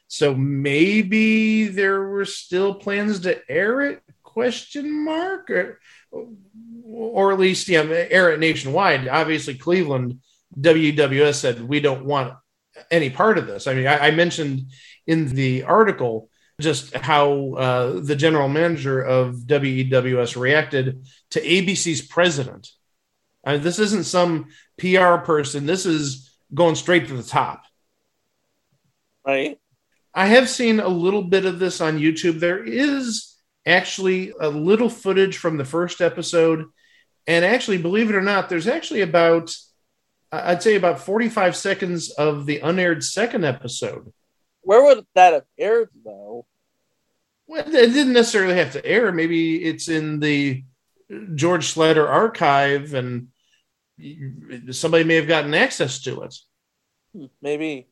So 0.07 0.35
maybe 0.35 1.67
there 1.69 2.03
were 2.03 2.25
still 2.25 2.75
plans 2.75 3.21
to 3.21 3.39
air 3.51 3.83
it 3.83 4.03
question 4.23 5.05
mark 5.05 5.51
or, 5.51 5.81
or 6.85 7.33
at 7.33 7.39
least 7.39 7.69
yeah 7.69 7.83
air 7.83 8.31
it 8.31 8.41
nationwide. 8.41 9.09
Obviously 9.09 9.55
Cleveland 9.55 10.21
WWS 10.59 11.35
said 11.35 11.61
we 11.61 11.81
don't 11.81 12.05
want 12.05 12.35
any 12.91 13.11
part 13.11 13.39
of 13.39 13.47
this. 13.47 13.67
I 13.67 13.75
mean, 13.75 13.87
I, 13.87 14.09
I 14.09 14.11
mentioned 14.13 14.71
in 15.07 15.29
the 15.35 15.65
article 15.65 16.31
just 16.61 16.95
how 16.97 17.53
uh, 17.55 18.01
the 18.01 18.17
general 18.17 18.49
manager 18.49 19.01
of 19.01 19.47
WEWS 19.47 20.37
reacted 20.37 21.07
to 21.31 21.41
ABC's 21.41 22.03
president. 22.03 22.71
I 23.45 23.55
mean, 23.55 23.63
this 23.63 23.79
isn't 23.79 24.05
some 24.05 24.47
PR 24.77 25.17
person. 25.17 25.67
This 25.67 25.87
is 25.87 26.37
going 26.53 26.75
straight 26.75 27.09
to 27.09 27.15
the 27.15 27.23
top. 27.23 27.65
Right? 29.25 29.59
I 30.15 30.27
have 30.27 30.49
seen 30.49 30.81
a 30.81 30.89
little 30.89 31.23
bit 31.23 31.45
of 31.45 31.59
this 31.59 31.81
on 31.81 31.99
YouTube. 31.99 32.41
There 32.41 32.65
is 32.65 33.37
actually 33.65 34.33
a 34.41 34.49
little 34.49 34.91
footage 34.91 35.37
from 35.37 35.59
the 35.59 35.65
first 35.65 36.01
episode. 36.01 36.65
And 37.27 37.45
actually, 37.45 37.79
believe 37.79 38.11
it 38.11 38.17
or 38.17 38.23
not, 38.23 38.49
there's 38.49 38.67
actually 38.67 39.03
about, 39.03 39.55
I'd 40.33 40.63
say 40.63 40.75
about 40.75 41.01
45 41.01 41.55
seconds 41.55 42.11
of 42.11 42.47
the 42.47 42.59
unaired 42.59 43.05
second 43.05 43.45
episode. 43.45 44.13
Where 44.63 44.85
would 44.85 45.07
that 45.15 45.33
have 45.33 45.45
aired 45.59 45.91
though? 46.05 46.47
Well, 47.47 47.67
it 47.67 47.93
didn't 47.93 48.13
necessarily 48.13 48.57
have 48.57 48.73
to 48.73 48.85
air. 48.85 49.11
Maybe 49.11 49.65
it's 49.65 49.89
in 49.89 50.21
the 50.21 50.65
George 51.35 51.75
Schlatter 51.75 52.07
archive 52.07 52.93
and 52.95 53.29
somebody 54.71 55.05
may 55.05 55.15
have 55.15 55.27
gotten 55.27 55.55
access 55.55 56.03
to 56.03 56.23
it. 56.23 56.35
Hmm, 57.15 57.27
Maybe. 57.41 57.89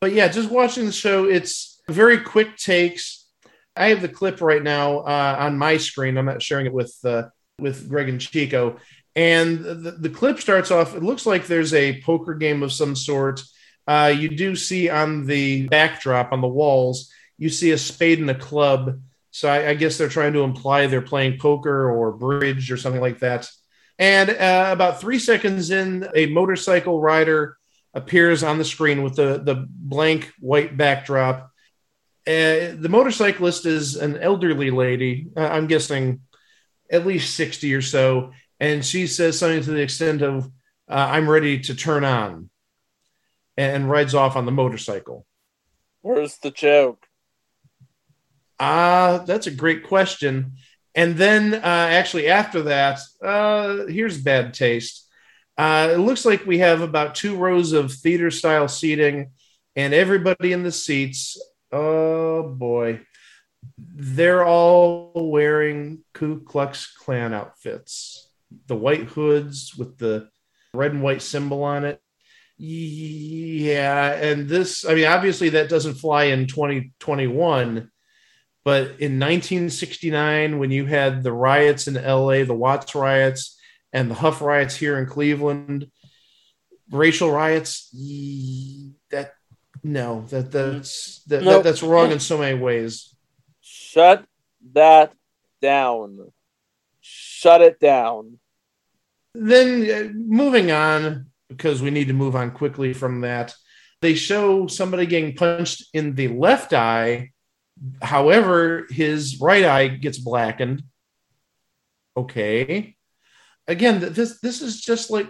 But 0.00 0.12
yeah, 0.12 0.26
just 0.26 0.50
watching 0.50 0.86
the 0.86 0.92
show, 0.92 1.26
it's 1.26 1.80
very 1.88 2.18
quick 2.18 2.56
takes. 2.56 3.28
I 3.76 3.88
have 3.88 4.02
the 4.02 4.08
clip 4.08 4.40
right 4.40 4.62
now 4.62 4.98
uh, 4.98 5.36
on 5.38 5.56
my 5.56 5.76
screen. 5.76 6.18
I'm 6.18 6.26
not 6.26 6.42
sharing 6.42 6.66
it 6.66 6.72
with 6.72 6.94
uh, 7.04 7.28
with 7.58 7.88
Greg 7.88 8.08
and 8.08 8.20
Chico. 8.20 8.78
And 9.14 9.60
the, 9.60 9.92
the 9.92 10.10
clip 10.10 10.40
starts 10.40 10.70
off. 10.70 10.96
It 10.96 11.02
looks 11.02 11.24
like 11.26 11.46
there's 11.46 11.72
a 11.72 12.02
poker 12.02 12.34
game 12.34 12.62
of 12.62 12.72
some 12.72 12.96
sort. 12.96 13.42
Uh, 13.86 14.12
you 14.16 14.28
do 14.28 14.54
see 14.54 14.88
on 14.88 15.26
the 15.26 15.66
backdrop 15.68 16.32
on 16.32 16.40
the 16.40 16.48
walls, 16.48 17.10
you 17.38 17.48
see 17.48 17.72
a 17.72 17.78
spade 17.78 18.20
and 18.20 18.30
a 18.30 18.34
club. 18.34 19.00
So 19.30 19.48
I, 19.48 19.70
I 19.70 19.74
guess 19.74 19.98
they're 19.98 20.08
trying 20.08 20.34
to 20.34 20.42
imply 20.42 20.86
they're 20.86 21.02
playing 21.02 21.38
poker 21.38 21.90
or 21.90 22.12
bridge 22.12 22.70
or 22.70 22.76
something 22.76 23.00
like 23.00 23.20
that. 23.20 23.50
And 23.98 24.30
uh, 24.30 24.70
about 24.70 25.00
three 25.00 25.18
seconds 25.18 25.70
in, 25.70 26.08
a 26.14 26.26
motorcycle 26.26 27.00
rider 27.00 27.56
appears 27.94 28.42
on 28.42 28.58
the 28.58 28.64
screen 28.64 29.02
with 29.02 29.16
the, 29.16 29.40
the 29.44 29.66
blank 29.68 30.32
white 30.40 30.76
backdrop. 30.76 31.50
Uh, 32.26 32.74
the 32.78 32.88
motorcyclist 32.88 33.66
is 33.66 33.96
an 33.96 34.16
elderly 34.18 34.70
lady. 34.70 35.28
Uh, 35.36 35.46
I'm 35.46 35.66
guessing 35.66 36.20
at 36.90 37.06
least 37.06 37.34
60 37.34 37.74
or 37.74 37.82
so. 37.82 38.32
And 38.60 38.84
she 38.84 39.06
says 39.06 39.38
something 39.38 39.62
to 39.62 39.72
the 39.72 39.82
extent 39.82 40.22
of, 40.22 40.46
uh, 40.88 41.08
I'm 41.10 41.28
ready 41.28 41.58
to 41.60 41.74
turn 41.74 42.04
on, 42.04 42.48
and 43.56 43.90
rides 43.90 44.14
off 44.14 44.36
on 44.36 44.46
the 44.46 44.52
motorcycle. 44.52 45.26
Where's 46.00 46.38
the 46.38 46.50
joke? 46.50 47.06
Ah, 48.58 49.22
that's 49.26 49.46
a 49.46 49.50
great 49.50 49.84
question. 49.84 50.52
And 50.94 51.16
then, 51.16 51.54
uh, 51.54 51.58
actually, 51.90 52.28
after 52.28 52.62
that, 52.62 53.00
uh, 53.22 53.86
here's 53.86 54.20
bad 54.20 54.52
taste. 54.52 55.08
Uh, 55.56 55.90
it 55.92 55.98
looks 55.98 56.24
like 56.24 56.44
we 56.44 56.58
have 56.58 56.80
about 56.80 57.14
two 57.14 57.36
rows 57.36 57.72
of 57.72 57.92
theater 57.92 58.30
style 58.30 58.68
seating, 58.68 59.30
and 59.74 59.94
everybody 59.94 60.52
in 60.52 60.62
the 60.62 60.72
seats, 60.72 61.40
oh 61.70 62.42
boy, 62.42 63.00
they're 63.78 64.44
all 64.44 65.12
wearing 65.14 66.04
Ku 66.12 66.40
Klux 66.40 66.94
Klan 66.94 67.32
outfits. 67.32 68.28
The 68.66 68.76
white 68.76 69.04
hoods 69.04 69.74
with 69.76 69.96
the 69.96 70.28
red 70.74 70.92
and 70.92 71.02
white 71.02 71.22
symbol 71.22 71.62
on 71.62 71.84
it. 71.84 72.01
Yeah. 72.64 74.12
And 74.14 74.48
this, 74.48 74.84
I 74.84 74.94
mean, 74.94 75.06
obviously, 75.06 75.50
that 75.50 75.68
doesn't 75.68 75.94
fly 75.94 76.24
in 76.24 76.46
2021 76.46 77.90
but 78.64 78.82
in 79.00 79.18
1969, 79.18 80.58
when 80.58 80.70
you 80.70 80.86
had 80.86 81.22
the 81.22 81.32
riots 81.32 81.88
in 81.88 81.94
LA, 81.94 82.44
the 82.44 82.54
Watts 82.54 82.94
riots, 82.94 83.58
and 83.92 84.10
the 84.10 84.14
Hough 84.14 84.40
riots 84.40 84.76
here 84.76 84.98
in 84.98 85.06
Cleveland, 85.06 85.90
racial 86.90 87.30
riots, 87.30 87.88
that 89.10 89.34
no, 89.82 90.22
that 90.28 90.52
that's 90.52 91.24
that, 91.24 91.42
Nope. 91.42 91.54
that 91.54 91.64
that's 91.64 91.82
wrong 91.82 92.12
in 92.12 92.20
so 92.20 92.38
many 92.38 92.58
ways. 92.58 93.14
Shut 93.60 94.24
that 94.74 95.12
down. 95.60 96.32
Shut 97.00 97.62
it 97.62 97.80
down. 97.80 98.38
Then 99.34 99.90
uh, 99.90 100.12
moving 100.14 100.70
on, 100.70 101.31
because 101.56 101.82
we 101.82 101.90
need 101.90 102.08
to 102.08 102.14
move 102.14 102.36
on 102.36 102.50
quickly 102.50 102.92
from 102.92 103.20
that, 103.22 103.54
they 104.00 104.14
show 104.14 104.66
somebody 104.66 105.06
getting 105.06 105.34
punched 105.34 105.84
in 105.94 106.14
the 106.14 106.28
left 106.28 106.72
eye. 106.72 107.30
However, 108.02 108.86
his 108.90 109.40
right 109.40 109.64
eye 109.64 109.88
gets 109.88 110.18
blackened. 110.18 110.82
Okay. 112.16 112.96
Again, 113.66 114.00
this 114.00 114.40
this 114.40 114.60
is 114.60 114.80
just 114.80 115.10
like 115.10 115.28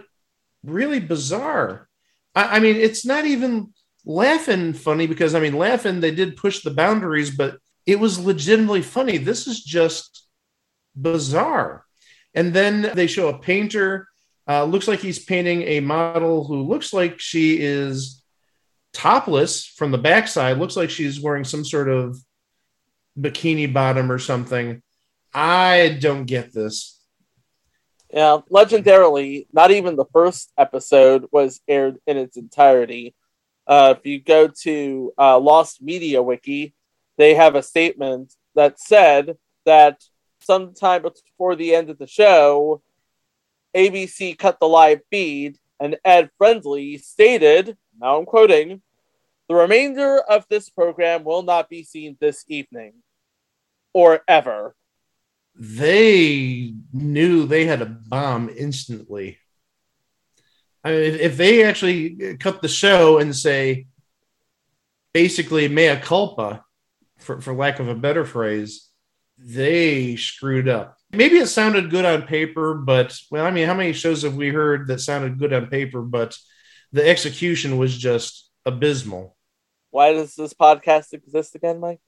really 0.65 1.01
bizarre. 1.01 1.89
I, 2.35 2.57
I 2.57 2.61
mean, 2.61 2.77
it's 2.77 3.05
not 3.05 3.27
even 3.27 3.73
Laugh-In 4.05 4.75
funny 4.75 5.07
because 5.07 5.35
I 5.35 5.41
mean, 5.41 5.57
Laugh-In 5.57 6.01
they 6.01 6.11
did 6.11 6.37
push 6.37 6.63
the 6.63 6.71
boundaries, 6.71 7.31
but 7.37 7.59
it 7.87 8.01
was 8.01 8.19
legitimately 8.19 8.83
funny. 8.83 9.19
This 9.19 9.47
is 9.47 9.63
just 9.63 10.27
bizarre. 10.97 11.85
And 12.35 12.55
then 12.55 12.91
they 12.95 13.07
show 13.07 13.29
a 13.29 13.39
painter. 13.39 14.09
Uh, 14.49 14.65
looks 14.65 14.89
like 14.89 15.01
he's 15.01 15.25
painting 15.25 15.63
a 15.63 15.81
model 15.81 16.45
who 16.45 16.63
looks 16.63 16.93
like 16.93 17.21
she 17.21 17.59
is 17.61 18.23
topless 18.93 19.65
from 19.65 19.91
the 19.91 19.99
backside. 19.99 20.59
Looks 20.59 20.77
like 20.77 20.91
she's 20.91 21.21
wearing 21.21 21.45
some 21.45 21.65
sort 21.65 21.89
of 21.89 22.19
bikini 23.19 23.73
bottom 23.73 24.11
or 24.11 24.19
something. 24.19 24.83
I 25.33 25.99
don't 26.01 26.25
get 26.25 26.53
this. 26.53 27.01
Yeah, 28.13 28.39
legendarily, 28.51 29.47
not 29.53 29.71
even 29.71 29.97
the 29.97 30.05
first 30.13 30.53
episode 30.59 31.27
was 31.33 31.61
aired 31.67 31.99
in 32.07 32.19
its 32.19 32.37
entirety. 32.37 33.15
Uh, 33.67 33.95
if 33.97 34.05
you 34.05 34.21
go 34.21 34.49
to 34.49 35.13
uh, 35.17 35.39
Lost 35.39 35.81
Media 35.81 36.23
Wiki, 36.23 36.75
they 37.17 37.35
have 37.35 37.55
a 37.55 37.63
statement 37.63 38.35
that 38.55 38.79
said 38.79 39.39
that 39.65 40.03
sometime 40.41 41.03
before 41.03 41.57
the 41.57 41.75
end 41.75 41.89
of 41.89 41.99
the 41.99 42.07
show, 42.07 42.83
ABC 43.75 44.39
cut 44.39 44.61
the 44.61 44.69
live 44.69 45.01
feed, 45.11 45.59
and 45.81 45.97
Ed 46.05 46.31
Friendly 46.39 46.99
stated, 46.99 47.77
now 47.99 48.19
I'm 48.19 48.25
quoting, 48.25 48.83
the 49.49 49.55
remainder 49.55 50.19
of 50.19 50.47
this 50.49 50.71
program 50.71 51.25
will 51.25 51.43
not 51.43 51.69
be 51.69 51.83
seen 51.83 52.17
this 52.21 52.45
evening 52.49 52.95
or 53.93 54.23
ever. 54.29 54.75
They 55.55 56.75
knew 56.93 57.47
they 57.47 57.67
had 57.67 57.83
a 57.83 57.87
bomb 57.87 58.51
instantly. 58.57 59.39
I 60.85 60.91
mean, 60.91 61.15
if, 61.15 61.37
they 61.37 61.65
actually 61.65 62.37
cut 62.39 62.63
the 62.63 62.69
show 62.69 63.19
and 63.19 63.37
say, 63.37 63.87
basically, 65.13 65.69
mea 65.69 65.97
culpa, 65.97 66.65
for, 67.19 67.41
for 67.41 67.55
lack 67.55 67.79
of 67.79 67.89
a 67.89 67.95
better 67.95 68.25
phrase, 68.25 68.89
they 69.39 70.17
screwed 70.17 70.69
up. 70.69 70.97
Maybe 71.13 71.37
it 71.37 71.47
sounded 71.47 71.91
good 71.91 72.07
on 72.07 72.23
paper, 72.23 72.75
but 72.75 73.19
well, 73.31 73.45
I 73.45 73.51
mean, 73.51 73.67
how 73.67 73.75
many 73.75 73.93
shows 73.93 74.23
have 74.23 74.35
we 74.35 74.49
heard 74.49 74.87
that 74.87 75.01
sounded 75.01 75.39
good 75.39 75.53
on 75.53 75.67
paper, 75.67 76.01
but 76.01 76.37
the 76.93 77.07
execution 77.07 77.77
was 77.77 77.97
just 77.97 78.51
abysmal? 78.65 79.37
Why 79.91 80.15
does 80.15 80.35
this 80.35 80.55
podcast 80.55 81.13
exist 81.13 81.55
again, 81.55 81.81
Mike? 81.81 82.01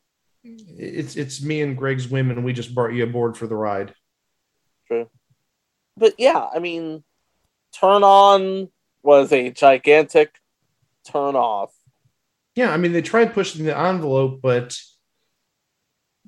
It's 0.42 1.16
it's 1.16 1.42
me 1.42 1.60
and 1.60 1.76
Greg's 1.76 2.08
women. 2.08 2.44
We 2.44 2.52
just 2.52 2.74
brought 2.74 2.92
you 2.92 3.04
aboard 3.04 3.36
for 3.36 3.46
the 3.46 3.56
ride. 3.56 3.94
True. 4.86 5.10
But 5.96 6.14
yeah, 6.18 6.48
I 6.54 6.58
mean, 6.58 7.04
turn 7.78 8.02
on 8.02 8.70
was 9.02 9.32
a 9.32 9.50
gigantic 9.50 10.34
turn 11.06 11.36
off. 11.36 11.72
Yeah, 12.56 12.72
I 12.72 12.76
mean, 12.76 12.92
they 12.92 13.02
tried 13.02 13.34
pushing 13.34 13.64
the 13.64 13.76
envelope, 13.76 14.40
but 14.42 14.78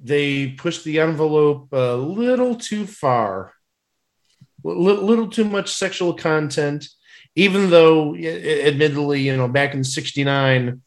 they 0.03 0.49
pushed 0.49 0.85
the 0.85 1.01
envelope 1.01 1.69
a 1.73 1.97
little 1.97 2.55
too 2.55 2.87
far, 2.87 3.53
a 4.65 4.69
little, 4.69 5.29
too 5.29 5.45
much 5.45 5.73
sexual 5.73 6.15
content. 6.15 6.89
Even 7.35 7.71
though, 7.71 8.15
admittedly, 8.17 9.21
you 9.21 9.37
know, 9.37 9.49
back 9.49 9.75
in 9.75 9.85
'69, 9.85 10.83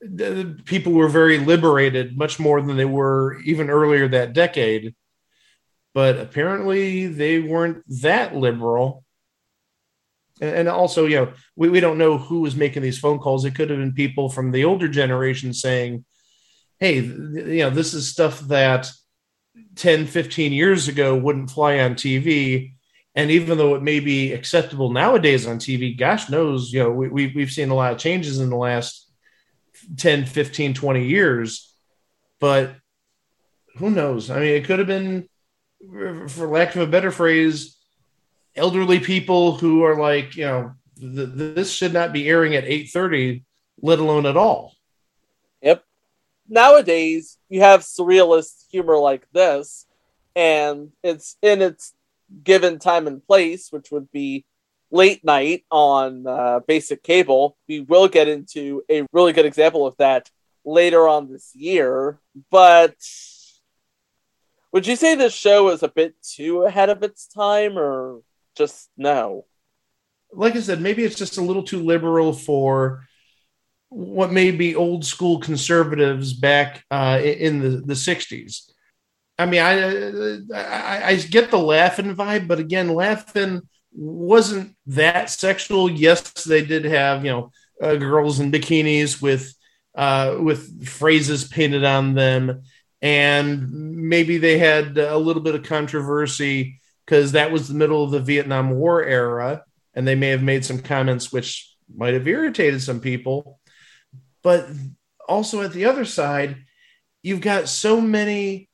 the- 0.00 0.30
the 0.30 0.62
people 0.64 0.92
were 0.92 1.08
very 1.08 1.38
liberated, 1.38 2.16
much 2.16 2.38
more 2.38 2.62
than 2.62 2.76
they 2.76 2.86
were 2.86 3.38
even 3.42 3.68
earlier 3.68 4.08
that 4.08 4.32
decade. 4.32 4.94
But 5.92 6.18
apparently, 6.18 7.06
they 7.06 7.40
weren't 7.40 7.82
that 8.02 8.34
liberal. 8.34 9.04
And, 10.40 10.56
and 10.56 10.68
also, 10.68 11.06
you 11.06 11.16
know, 11.16 11.32
we, 11.56 11.68
we 11.68 11.80
don't 11.80 11.98
know 11.98 12.16
who 12.16 12.40
was 12.40 12.56
making 12.56 12.82
these 12.82 12.98
phone 12.98 13.18
calls. 13.18 13.44
It 13.44 13.54
could 13.54 13.70
have 13.70 13.78
been 13.78 13.92
people 13.92 14.30
from 14.30 14.52
the 14.52 14.64
older 14.64 14.88
generation 14.88 15.52
saying, 15.52 16.04
hey, 16.80 16.96
you 16.96 17.58
know, 17.58 17.70
this 17.70 17.92
is 17.92 18.10
stuff 18.10 18.40
that 18.40 18.90
10, 19.76 20.06
15 20.06 20.52
years 20.52 20.88
ago 20.88 21.16
wouldn't 21.16 21.50
fly 21.50 21.80
on 21.80 21.94
TV. 21.94 22.72
And 23.14 23.30
even 23.30 23.58
though 23.58 23.74
it 23.74 23.82
may 23.82 24.00
be 24.00 24.32
acceptable 24.32 24.90
nowadays 24.90 25.46
on 25.46 25.58
TV, 25.58 25.96
gosh 25.96 26.30
knows, 26.30 26.72
you 26.72 26.82
know, 26.82 26.90
we, 26.90 27.08
we, 27.08 27.32
we've 27.34 27.50
seen 27.50 27.70
a 27.70 27.74
lot 27.74 27.92
of 27.92 27.98
changes 27.98 28.40
in 28.40 28.48
the 28.48 28.56
last 28.56 29.10
10, 29.98 30.24
15, 30.24 30.74
20 30.74 31.06
years. 31.06 31.74
But 32.38 32.74
who 33.76 33.90
knows? 33.90 34.30
I 34.30 34.40
mean, 34.40 34.54
it 34.54 34.64
could 34.64 34.78
have 34.78 34.88
been, 34.88 35.28
for 36.28 36.46
lack 36.46 36.74
of 36.74 36.82
a 36.82 36.90
better 36.90 37.10
phrase, 37.10 37.76
elderly 38.56 39.00
people 39.00 39.56
who 39.56 39.82
are 39.82 39.98
like, 39.98 40.36
you 40.36 40.46
know, 40.46 40.72
th- 40.98 41.14
th- 41.14 41.54
this 41.54 41.70
should 41.70 41.92
not 41.92 42.12
be 42.12 42.28
airing 42.28 42.54
at 42.54 42.64
8.30, 42.64 43.44
let 43.82 43.98
alone 43.98 44.24
at 44.26 44.36
all. 44.36 44.74
Nowadays 46.50 47.38
you 47.48 47.60
have 47.60 47.80
surrealist 47.80 48.66
humor 48.70 48.98
like 48.98 49.26
this 49.32 49.86
and 50.36 50.90
it's 51.02 51.36
in 51.40 51.62
its 51.62 51.94
given 52.44 52.78
time 52.78 53.06
and 53.06 53.24
place 53.26 53.68
which 53.70 53.90
would 53.90 54.10
be 54.12 54.44
late 54.90 55.24
night 55.24 55.64
on 55.70 56.26
uh, 56.26 56.60
basic 56.66 57.02
cable. 57.02 57.56
We 57.68 57.80
will 57.80 58.08
get 58.08 58.28
into 58.28 58.82
a 58.90 59.06
really 59.12 59.32
good 59.32 59.46
example 59.46 59.86
of 59.86 59.96
that 59.98 60.30
later 60.64 61.08
on 61.08 61.30
this 61.30 61.52
year 61.54 62.18
but 62.50 62.94
would 64.72 64.86
you 64.86 64.96
say 64.96 65.14
this 65.14 65.34
show 65.34 65.70
is 65.70 65.82
a 65.82 65.88
bit 65.88 66.14
too 66.22 66.62
ahead 66.62 66.90
of 66.90 67.02
its 67.02 67.26
time 67.26 67.76
or 67.78 68.20
just 68.54 68.88
no? 68.96 69.46
Like 70.32 70.54
I 70.54 70.60
said, 70.60 70.80
maybe 70.80 71.02
it's 71.02 71.16
just 71.16 71.38
a 71.38 71.42
little 71.42 71.64
too 71.64 71.82
liberal 71.82 72.32
for 72.32 73.08
what 73.90 74.32
may 74.32 74.50
be 74.50 74.74
old 74.74 75.04
school 75.04 75.40
conservatives 75.40 76.32
back 76.32 76.84
uh, 76.90 77.20
in 77.22 77.60
the, 77.60 77.68
the 77.68 77.94
60s. 77.94 78.70
I 79.38 79.46
mean, 79.46 79.60
I, 79.60 80.54
I 80.54 81.08
I 81.08 81.16
get 81.16 81.50
the 81.50 81.58
Laugh-In 81.58 82.14
vibe, 82.14 82.46
but 82.46 82.58
again, 82.58 82.88
Laugh-In 82.88 83.62
wasn't 83.92 84.76
that 84.86 85.30
sexual. 85.30 85.90
Yes, 85.90 86.20
they 86.44 86.64
did 86.64 86.84
have 86.84 87.24
you 87.24 87.30
know 87.30 87.52
uh, 87.82 87.96
girls 87.96 88.38
in 88.38 88.52
bikinis 88.52 89.22
with 89.22 89.54
uh, 89.94 90.36
with 90.38 90.86
phrases 90.86 91.48
painted 91.48 91.84
on 91.84 92.14
them, 92.14 92.62
and 93.00 93.70
maybe 93.70 94.36
they 94.36 94.58
had 94.58 94.98
a 94.98 95.16
little 95.16 95.42
bit 95.42 95.54
of 95.54 95.62
controversy 95.62 96.78
because 97.06 97.32
that 97.32 97.50
was 97.50 97.66
the 97.66 97.74
middle 97.74 98.04
of 98.04 98.10
the 98.10 98.20
Vietnam 98.20 98.70
War 98.70 99.02
era 99.02 99.64
and 99.94 100.06
they 100.06 100.14
may 100.14 100.28
have 100.28 100.42
made 100.42 100.64
some 100.64 100.80
comments 100.80 101.32
which 101.32 101.74
might 101.94 102.14
have 102.14 102.26
irritated 102.26 102.82
some 102.82 103.00
people. 103.00 103.59
But 104.42 104.68
also 105.28 105.62
at 105.62 105.72
the 105.72 105.84
other 105.84 106.04
side, 106.04 106.56
you've 107.22 107.40
got 107.40 107.68
so 107.68 108.00
many 108.00 108.68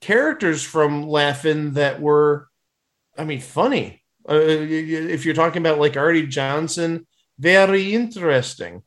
characters 0.00 0.62
from 0.62 1.08
Laugh-In 1.08 1.74
that 1.74 2.00
were, 2.00 2.48
I 3.16 3.24
mean, 3.24 3.40
funny. 3.40 4.02
Uh, 4.28 4.34
if 4.36 5.24
you're 5.24 5.34
talking 5.34 5.62
about 5.62 5.78
like 5.78 5.96
Arte 5.96 6.26
Johnson, 6.26 7.06
very 7.38 7.94
interesting. 7.94 8.82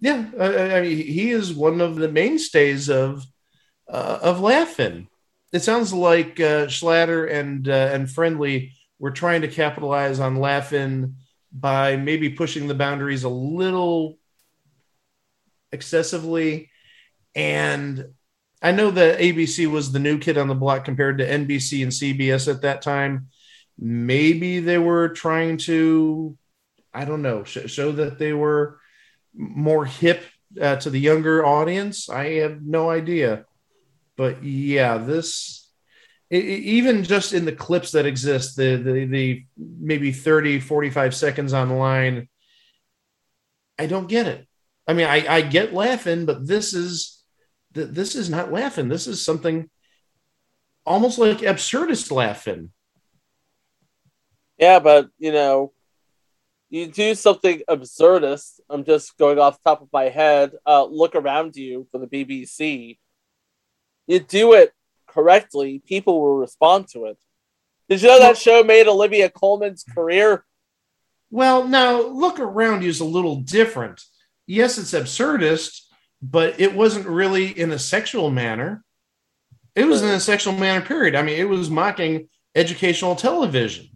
Yeah, 0.00 0.26
I, 0.38 0.76
I 0.76 0.82
mean, 0.82 0.96
he 0.98 1.30
is 1.30 1.52
one 1.52 1.80
of 1.80 1.96
the 1.96 2.08
mainstays 2.08 2.88
of 2.88 3.24
uh, 3.88 4.18
of 4.22 4.40
Laugh-In. 4.40 5.08
It 5.52 5.62
sounds 5.62 5.92
like 5.92 6.40
uh, 6.40 6.66
Schlatter 6.66 7.30
and 7.30 7.68
uh, 7.68 7.90
and 7.92 8.10
Friendly 8.10 8.72
we're 8.98 9.10
trying 9.10 9.42
to 9.42 9.48
capitalize 9.48 10.20
on 10.20 10.36
Laugh-In 10.36 11.16
by 11.52 11.96
maybe 11.96 12.30
pushing 12.30 12.68
the 12.68 12.74
boundaries 12.74 13.24
a 13.24 13.28
little 13.28 14.18
excessively. 15.74 16.70
And 17.34 18.14
I 18.62 18.72
know 18.72 18.90
that 18.92 19.18
ABC 19.18 19.70
was 19.70 19.92
the 19.92 19.98
new 19.98 20.18
kid 20.18 20.38
on 20.38 20.48
the 20.48 20.54
block 20.54 20.84
compared 20.84 21.18
to 21.18 21.28
NBC 21.28 21.82
and 21.82 21.92
CBS 21.92 22.48
at 22.48 22.62
that 22.62 22.80
time. 22.80 23.28
Maybe 23.78 24.60
they 24.60 24.78
were 24.78 25.10
trying 25.10 25.58
to, 25.58 26.38
I 26.94 27.04
don't 27.04 27.22
know, 27.22 27.44
sh- 27.44 27.66
show 27.70 27.92
that 27.92 28.18
they 28.18 28.32
were 28.32 28.78
more 29.34 29.84
hip 29.84 30.24
uh, 30.60 30.76
to 30.76 30.90
the 30.90 31.00
younger 31.00 31.44
audience. 31.44 32.08
I 32.08 32.34
have 32.34 32.62
no 32.62 32.88
idea. 32.88 33.44
But 34.16 34.44
yeah, 34.44 34.98
this 34.98 35.64
it, 36.30 36.44
even 36.44 37.04
just 37.04 37.32
in 37.32 37.44
the 37.44 37.52
clips 37.52 37.92
that 37.92 38.06
exist 38.06 38.56
the, 38.56 38.76
the 38.76 39.04
the 39.04 39.44
maybe 39.56 40.12
30 40.12 40.60
45 40.60 41.14
seconds 41.14 41.52
online 41.52 42.28
i 43.78 43.86
don't 43.86 44.08
get 44.08 44.26
it 44.26 44.46
i 44.86 44.92
mean 44.92 45.06
i 45.06 45.26
i 45.36 45.40
get 45.40 45.72
Laugh-In 45.74 46.26
but 46.26 46.46
this 46.46 46.74
is 46.74 47.22
this 47.72 48.14
is 48.14 48.30
not 48.30 48.52
Laugh-In 48.52 48.88
this 48.88 49.06
is 49.06 49.24
something 49.24 49.68
almost 50.86 51.18
like 51.18 51.38
absurdist 51.38 52.10
Laugh-In 52.10 52.70
Yeah, 54.58 54.78
but 54.78 55.08
you 55.18 55.32
know, 55.32 55.72
you 56.70 56.86
do 56.86 57.14
something 57.14 57.62
absurdist. 57.68 58.60
I'm 58.70 58.84
just 58.84 59.16
going 59.18 59.38
off 59.38 59.58
the 59.58 59.70
top 59.70 59.82
of 59.82 59.88
my 59.92 60.04
head. 60.04 60.52
Uh, 60.66 60.84
look 60.84 61.14
around 61.14 61.56
you 61.56 61.86
for 61.90 61.98
the 61.98 62.06
BBC. 62.06 62.98
You 64.06 64.20
do 64.20 64.52
it 64.54 64.72
correctly, 65.08 65.82
people 65.84 66.20
will 66.20 66.36
respond 66.36 66.88
to 66.88 67.06
it. 67.06 67.18
Did 67.88 68.02
you 68.02 68.08
know 68.08 68.18
that 68.20 68.36
show 68.38 68.62
made 68.62 68.86
Olivia 68.86 69.28
Colman's 69.30 69.84
career? 69.84 70.44
well 71.30 71.66
now 71.66 72.00
look 72.00 72.38
around 72.38 72.82
you 72.82 72.88
is 72.88 73.00
a 73.00 73.04
little 73.04 73.36
different 73.36 74.00
yes 74.46 74.78
it's 74.78 74.92
absurdist 74.92 75.80
but 76.22 76.58
it 76.60 76.74
wasn't 76.74 77.06
really 77.06 77.46
in 77.58 77.70
a 77.72 77.78
sexual 77.78 78.30
manner 78.30 78.82
it 79.74 79.84
was 79.84 80.02
in 80.02 80.08
a 80.10 80.20
sexual 80.20 80.52
manner 80.54 80.84
period 80.84 81.14
i 81.14 81.22
mean 81.22 81.38
it 81.38 81.48
was 81.48 81.70
mocking 81.70 82.28
educational 82.54 83.16
television 83.16 83.88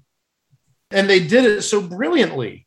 and 0.90 1.08
they 1.08 1.20
did 1.20 1.44
it 1.44 1.62
so 1.62 1.80
brilliantly 1.80 2.66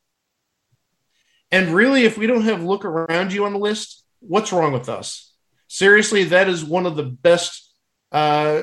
and 1.52 1.70
really 1.70 2.06
if 2.06 2.17
we 2.17 2.28
don't 2.28 2.44
have 2.46 2.63
look 2.63 2.86
around 2.86 3.34
you 3.34 3.46
on 3.46 3.54
the 3.54 3.60
list 3.60 4.06
what's 4.20 4.52
wrong 4.54 4.72
with 4.72 4.88
us 4.89 5.34
seriously 5.67 6.24
that 6.26 6.48
is 6.48 6.63
one 6.63 6.86
of 6.86 6.96
the 6.96 7.04
best 7.04 7.74
uh 8.12 8.62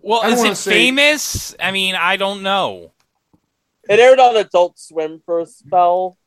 Well, 0.00 0.22
is 0.32 0.42
it 0.42 0.56
say- 0.56 0.72
famous? 0.72 1.54
I 1.60 1.70
mean, 1.70 1.94
I 1.94 2.16
don't 2.16 2.42
know. 2.42 2.92
It 3.88 4.00
aired 4.00 4.18
on 4.18 4.36
Adult 4.36 4.76
Swim 4.80 5.22
for 5.24 5.38
a 5.38 5.46
spell. 5.46 6.18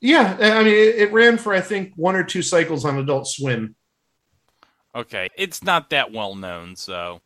Yeah 0.00 0.36
i 0.40 0.62
mean 0.62 0.74
it, 0.74 0.96
it 0.96 1.12
ran 1.12 1.38
for 1.38 1.52
i 1.52 1.60
think 1.60 1.92
one 1.96 2.16
or 2.16 2.24
two 2.24 2.42
cycles 2.42 2.84
on 2.84 2.98
adult 2.98 3.26
swim 3.26 3.74
Okay, 4.92 5.28
it's 5.38 5.62
not 5.62 5.90
that 5.90 6.10
well 6.10 6.34
known, 6.34 6.74
so 6.74 7.20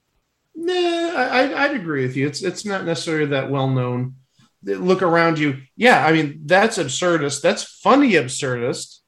Nah, 0.54 0.72
I, 0.72 1.64
I'd 1.64 1.74
agree 1.74 2.06
with 2.06 2.16
you. 2.16 2.26
It's 2.26 2.42
it's 2.42 2.64
not 2.64 2.84
necessarily 2.84 3.26
that 3.26 3.50
well 3.50 3.68
known. 3.68 4.14
Look 4.62 5.02
around 5.02 5.38
you. 5.38 5.62
Yeah, 5.76 6.04
I 6.04 6.12
mean 6.12 6.42
that's 6.44 6.78
absurdist. 6.78 7.42
That's 7.42 7.64
funny 7.64 8.12
absurdist. 8.12 8.98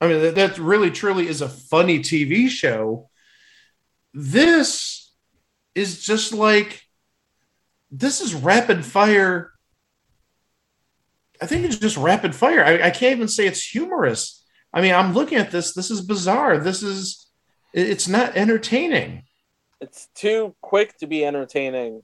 I 0.00 0.08
mean 0.08 0.20
that, 0.20 0.34
that 0.34 0.58
really 0.58 0.90
truly 0.90 1.28
is 1.28 1.40
a 1.40 1.48
funny 1.48 2.00
TV 2.00 2.48
show. 2.48 3.08
This 4.12 5.12
is 5.74 6.04
just 6.04 6.34
like 6.34 6.82
this 7.90 8.20
is 8.20 8.34
rapid 8.34 8.84
fire. 8.84 9.52
I 11.40 11.46
think 11.46 11.64
it's 11.64 11.78
just 11.78 11.96
rapid 11.96 12.34
fire. 12.34 12.64
I, 12.64 12.86
I 12.86 12.90
can't 12.90 13.16
even 13.16 13.28
say 13.28 13.46
it's 13.46 13.64
humorous. 13.64 14.44
I 14.72 14.80
mean, 14.80 14.94
I'm 14.94 15.14
looking 15.14 15.38
at 15.38 15.50
this. 15.50 15.74
This 15.74 15.90
is 15.90 16.00
bizarre. 16.00 16.58
This 16.58 16.82
is 16.82 17.26
it's 17.72 18.08
not 18.08 18.36
entertaining. 18.36 19.24
It's 19.80 20.08
too 20.14 20.54
quick 20.62 20.96
to 20.98 21.06
be 21.06 21.24
entertaining. 21.24 22.02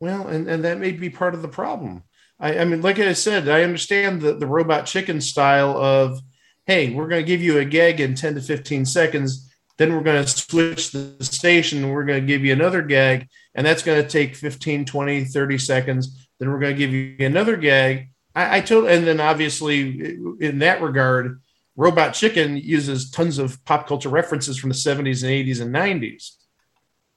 Well, 0.00 0.26
and, 0.26 0.48
and 0.48 0.64
that 0.64 0.78
may 0.78 0.92
be 0.92 1.10
part 1.10 1.34
of 1.34 1.42
the 1.42 1.48
problem. 1.48 2.02
I, 2.40 2.60
I 2.60 2.64
mean, 2.64 2.82
like 2.82 2.98
I 2.98 3.12
said, 3.12 3.48
I 3.48 3.62
understand 3.62 4.20
the, 4.20 4.34
the 4.34 4.46
robot 4.46 4.86
chicken 4.86 5.20
style 5.20 5.76
of, 5.76 6.20
hey, 6.66 6.92
we're 6.92 7.08
going 7.08 7.22
to 7.22 7.26
give 7.26 7.42
you 7.42 7.58
a 7.58 7.64
gag 7.64 8.00
in 8.00 8.14
10 8.14 8.34
to 8.34 8.40
15 8.40 8.84
seconds. 8.84 9.52
Then 9.76 9.94
we're 9.94 10.02
going 10.02 10.24
to 10.24 10.28
switch 10.28 10.90
the 10.90 11.16
station 11.24 11.90
we're 11.90 12.04
going 12.04 12.20
to 12.20 12.26
give 12.26 12.44
you 12.44 12.52
another 12.52 12.82
gag. 12.82 13.28
And 13.54 13.66
that's 13.66 13.82
going 13.82 14.02
to 14.02 14.08
take 14.08 14.34
15, 14.36 14.84
20, 14.84 15.24
30 15.24 15.58
seconds. 15.58 16.27
Then 16.38 16.50
we're 16.50 16.60
going 16.60 16.74
to 16.74 16.78
give 16.78 16.92
you 16.92 17.16
another 17.26 17.56
gag. 17.56 18.10
I, 18.34 18.58
I 18.58 18.60
told, 18.60 18.86
and 18.86 19.06
then 19.06 19.20
obviously 19.20 20.16
in 20.40 20.58
that 20.60 20.80
regard, 20.80 21.40
Robot 21.76 22.14
Chicken 22.14 22.56
uses 22.56 23.10
tons 23.10 23.38
of 23.38 23.64
pop 23.64 23.86
culture 23.86 24.08
references 24.08 24.58
from 24.58 24.70
the 24.70 24.74
70s 24.74 25.22
and 25.22 25.32
80s 25.32 25.60
and 25.60 25.74
90s. 25.74 26.32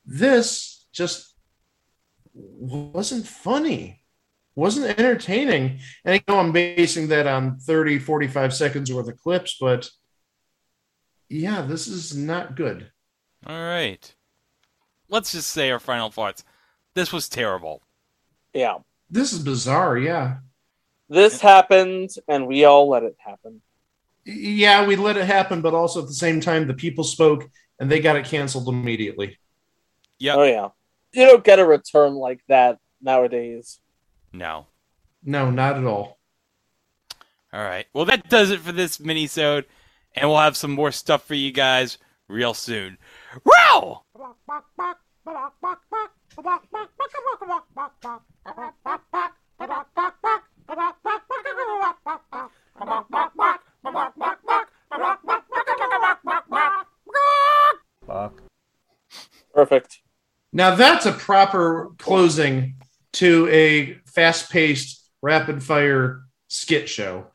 This 0.05 0.86
just 0.93 1.34
wasn't 2.34 3.25
funny, 3.27 4.03
wasn't 4.55 4.99
entertaining. 4.99 5.79
And 6.05 6.15
I 6.15 6.23
know 6.27 6.39
I'm 6.39 6.51
basing 6.51 7.07
that 7.10 7.27
on 7.27 7.57
30, 7.57 7.99
45 7.99 8.53
seconds 8.53 8.93
worth 8.93 9.07
of 9.07 9.19
clips, 9.19 9.57
but 9.60 9.89
Yeah, 11.29 11.62
this 11.62 11.88
is 11.88 12.15
not 12.15 12.55
good. 12.55 12.91
All 13.45 13.55
right. 13.55 14.13
Let's 15.10 15.31
just 15.31 15.49
say 15.49 15.71
our 15.71 15.79
final 15.79 16.12
thoughts. 16.12 16.43
This 16.93 17.12
was 17.12 17.29
terrible. 17.29 17.81
Yeah. 18.53 18.79
This 19.12 19.34
is 19.34 19.39
bizarre. 19.39 19.97
Yeah. 19.97 20.38
This 21.10 21.41
happened, 21.41 22.12
and 22.30 22.47
we 22.47 22.63
all 22.63 22.89
let 22.89 23.04
it 23.04 23.17
happen. 23.19 23.62
Yeah, 24.24 24.86
we 24.86 24.95
let 24.95 25.17
it 25.17 25.26
happen, 25.26 25.62
but 25.62 25.74
also 25.74 26.02
at 26.02 26.08
the 26.08 26.13
same 26.13 26.39
time, 26.39 26.67
the 26.67 26.74
people 26.74 27.04
spoke 27.04 27.50
and 27.80 27.91
they 27.91 28.00
got 28.00 28.15
it 28.15 28.26
canceled 28.26 28.69
immediately. 28.69 29.38
Yeah. 30.19 30.36
Oh, 30.36 30.43
yeah. 30.43 30.69
You 31.12 31.26
don't 31.26 31.43
get 31.43 31.60
a 31.60 31.65
return 31.65 32.13
like 32.13 32.39
that 32.47 32.78
nowadays. 33.02 33.82
No. 34.32 34.67
No, 35.24 35.52
not 35.52 35.78
at 35.78 35.84
all. 35.84 36.19
All 37.52 37.62
right. 37.62 37.88
Well, 37.93 38.06
that 38.06 38.30
does 38.30 38.50
it 38.50 38.62
for 38.62 38.71
this 38.71 39.00
mini-sode, 39.00 39.65
and 40.15 40.30
we'll 40.30 40.39
have 40.39 40.56
some 40.56 40.71
more 40.71 40.91
stuff 40.91 41.26
for 41.26 41.36
you 41.36 41.52
guys 41.52 41.97
real 42.30 42.54
soon. 42.54 42.97
Wow! 43.43 44.04
Perfect. 59.54 60.00
Now 60.54 60.76
that's 60.76 61.06
a 61.06 61.12
proper 61.12 61.91
closing 61.98 62.76
to 63.13 63.48
a 63.50 63.96
fast-paced, 64.06 65.10
rapid-fire 65.22 66.22
skit 66.48 66.89
show. 66.89 67.28